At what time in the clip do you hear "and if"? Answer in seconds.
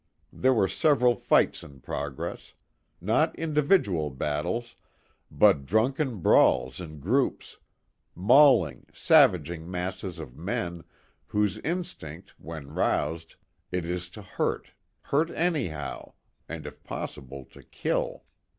16.49-16.83